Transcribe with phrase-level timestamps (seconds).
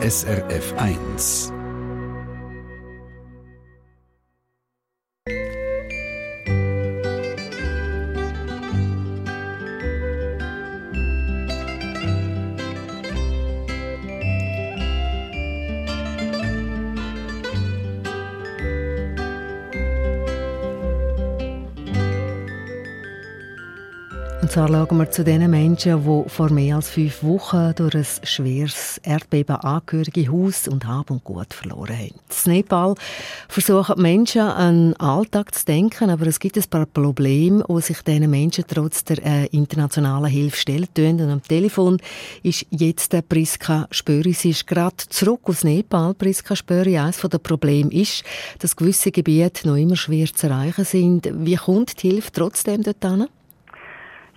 [0.00, 1.57] SRF 1.
[24.48, 28.06] Und zwar schauen wir zu den Menschen, die vor mehr als fünf Wochen durch ein
[28.22, 32.14] schweres Erdbeben Angehörige Haus und Hab und Gut verloren haben.
[32.46, 32.94] In Nepal
[33.46, 38.00] versuchen Menschen an den Alltag zu denken, aber es gibt ein paar Probleme, die sich
[38.00, 41.20] diesen Menschen trotz der äh, internationalen Hilfe stellen tun.
[41.20, 41.98] Und am Telefon
[42.42, 44.32] ist jetzt der Priska Spöri.
[44.32, 46.14] Sie ist gerade zurück aus Nepal.
[46.14, 48.24] Priska Spöri, eines der Probleme ist,
[48.60, 51.28] dass gewisse Gebiete noch immer schwer zu erreichen sind.
[51.34, 53.26] Wie kommt die Hilfe trotzdem dort hin?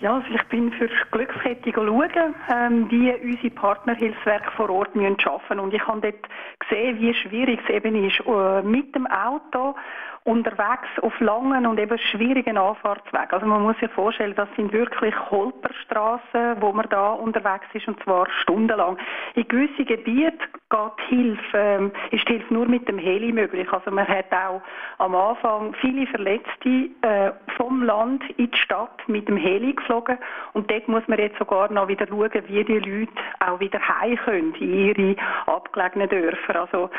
[0.01, 5.15] Ja, also ich bin für die Glückskette schauen, ähm, wie unsere Partnerhilfswerke vor Ort müssen
[5.23, 5.59] arbeiten.
[5.59, 9.75] Und ich habe dort gesehen, wie schwierig es eben ist, äh, mit dem Auto
[10.23, 13.31] unterwegs auf langen und eben schwierigen Anfahrtswegen.
[13.31, 18.01] Also man muss sich vorstellen, das sind wirklich Holperstraßen, wo man da unterwegs ist und
[18.03, 18.97] zwar stundenlang.
[19.33, 20.37] In gewissen Gebieten
[20.69, 23.71] geht Hilfe, ähm, ist die Hilfe nur mit dem Heli möglich.
[23.73, 24.61] Also man hat auch
[24.99, 30.19] am Anfang viele Verletzte äh, vom Land in die Stadt mit dem Heli geflogen
[30.53, 34.17] und dort muss man jetzt sogar noch wieder schauen, wie die Leute auch wieder heim
[34.17, 35.15] können in ihre
[35.47, 36.61] abgelegenen Dörfer.
[36.61, 36.89] Also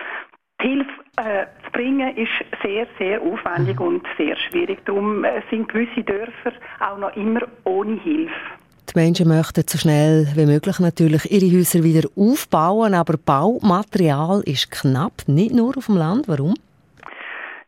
[0.61, 2.31] die Hilfe äh, bringen ist
[2.63, 3.87] sehr, sehr aufwendig mhm.
[3.87, 4.85] und sehr schwierig.
[4.85, 8.33] Darum äh, sind gewisse Dörfer auch noch immer ohne Hilfe.
[8.95, 14.71] Die Menschen möchten so schnell wie möglich natürlich ihre Häuser wieder aufbauen, aber Baumaterial ist
[14.71, 16.29] knapp, nicht nur auf dem Land.
[16.29, 16.55] Warum?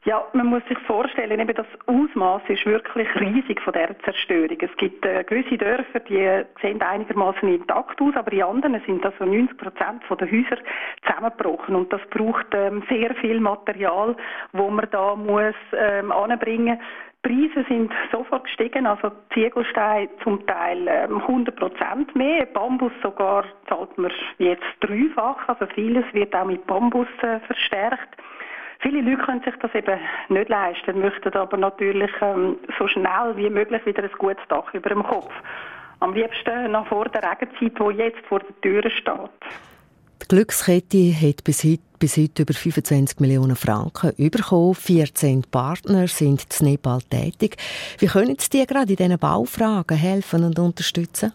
[0.04, 4.58] Ja, man muss sich vorstellen, eben das Ausmaß ist wirklich riesig von der Zerstörung.
[4.60, 9.24] Es gibt äh, gewisse Dörfer, die sehen einigermaßen intakt aus, aber in anderen sind also
[9.24, 10.58] 90 Prozent der Häuser
[11.06, 14.14] zusammengebrochen und das braucht ähm, sehr viel Material,
[14.52, 16.78] wo man da muss ähm, anbringen.
[17.22, 23.96] Preise sind sofort gestiegen, also Ziegelsteine zum Teil 100 ähm, Prozent mehr, Bambus sogar zahlt
[23.96, 28.20] man jetzt dreifach, also vieles wird auch mit Bambus äh, verstärkt.
[28.84, 33.48] Viele Leute können sich das eben nicht leisten, möchten aber natürlich ähm, so schnell wie
[33.48, 35.32] möglich wieder ein gutes Dach über dem Kopf.
[36.00, 39.30] Am liebsten noch vor der Regenzeit, die jetzt vor der Tür steht.
[40.22, 44.74] Die Glückskette hat bis heute, bis heute über 25 Millionen Franken bekommen.
[44.74, 47.56] 14 Partner sind in Nepal tätig.
[47.98, 51.32] Wie können Sie die gerade in diesen Baufragen helfen und unterstützen?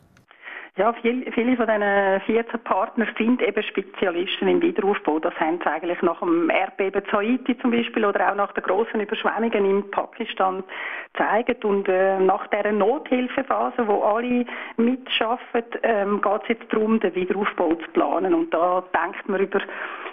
[0.80, 5.20] Ja, viel, viele von diesen 14 Partnern sind eben Spezialisten im Wiederaufbau.
[5.20, 8.64] Das haben sie eigentlich nach dem Erdbeben zu Haiti zum Beispiel oder auch nach den
[8.64, 10.64] großen Überschwemmungen in Pakistan
[11.12, 11.66] gezeigt.
[11.66, 14.46] Und äh, nach dieser Nothilfephase, wo alle
[14.78, 18.34] mitschaffen, ähm, geht es jetzt darum, den Wiederaufbau zu planen.
[18.34, 19.60] Und da denkt man über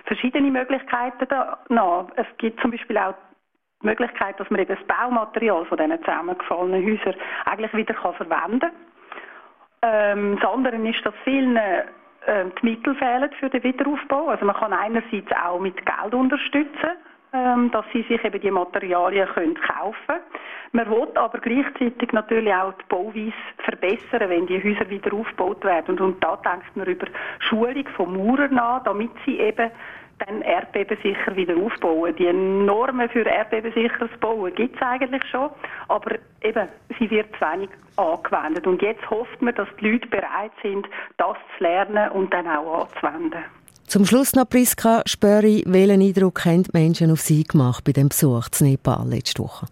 [0.06, 1.28] verschiedene Möglichkeiten
[1.68, 2.06] nach.
[2.16, 3.14] Es gibt zum Beispiel auch
[3.82, 8.85] die Möglichkeit, dass man eben das Baumaterial von diesen zusammengefallenen Häusern eigentlich wieder verwenden kann
[9.86, 11.84] ähm, das andere ist, dass vielen äh,
[12.60, 14.28] die Mittel fehlen für den Wiederaufbau.
[14.28, 16.90] Also man kann einerseits auch mit Geld unterstützen,
[17.32, 20.20] ähm, dass sie sich eben die Materialien können kaufen können.
[20.72, 25.98] Man will aber gleichzeitig natürlich auch die Bauweise verbessern, wenn die Häuser wieder aufgebaut werden.
[25.98, 27.06] Und, und da denkt man über
[27.38, 29.70] Schulung von Maurern nach, damit sie eben
[30.18, 32.14] dann erdbebensicher wieder aufbauen.
[32.16, 35.50] Die Normen für erdbebensicheres Bauen gibt es eigentlich schon,
[35.88, 36.68] aber eben,
[36.98, 38.66] sie wird zu wenig angewendet.
[38.66, 40.86] Und jetzt hofft man, dass die Leute bereit sind,
[41.18, 43.44] das zu lernen und dann auch anzuwenden.
[43.86, 48.08] Zum Schluss noch, Priska Spöri, welchen Eindruck haben die Menschen auf Sie gemacht bei dem
[48.08, 49.66] Besuch in Nepal letzte Woche?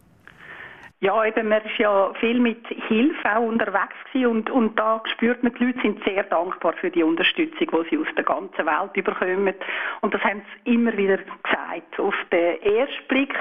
[1.04, 5.42] Ja, eben, man ist ja viel mit Hilfe auch unterwegs gewesen und, und da spürt
[5.42, 8.92] man, die Leute sind sehr dankbar für die Unterstützung, die sie aus der ganzen Welt
[8.94, 9.52] bekommen.
[10.00, 12.00] Und das haben sie immer wieder gesagt.
[12.00, 13.34] Auf den ersten Blick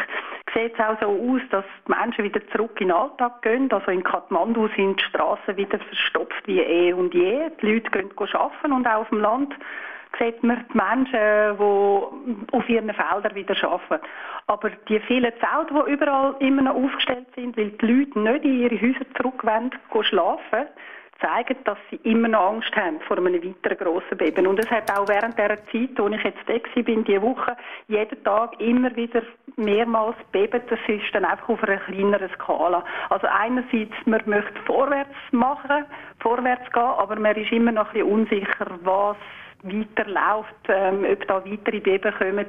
[0.54, 3.72] sieht es auch so aus, dass die Menschen wieder zurück in den Alltag gehen.
[3.72, 7.50] Also in Kathmandu sind die Straßen wieder verstopft wie eh und je.
[7.62, 9.56] Die Leute gehen arbeiten und auch auf dem Land
[10.20, 14.06] sieht man die Menschen, die auf ihren Feldern wieder arbeiten.
[14.48, 18.62] Aber die vielen Zelte, die überall immer noch aufgestellt sind, weil die Leute nicht in
[18.62, 19.72] ihre Häuser zurückwollen,
[20.02, 20.68] schlafen,
[21.24, 24.48] zeigen, dass sie immer noch Angst haben vor einem weiteren grossen Beben.
[24.48, 27.56] Und es hat auch während der Zeit, wo ich jetzt war, bin, diese Woche,
[27.88, 29.22] jeden Tag immer wieder
[29.56, 30.62] mehrmals beben.
[30.70, 32.84] Das ist dann einfach auf einer kleineren Skala.
[33.10, 35.86] Also einerseits, man möchte vorwärts machen,
[36.20, 39.18] vorwärts gehen, aber man ist immer noch ein bisschen unsicher, was
[39.64, 42.46] weiterläuft, ähm, ob da weitere Beben kommen,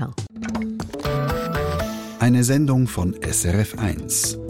[2.19, 4.50] Eine Sendung von SRF1.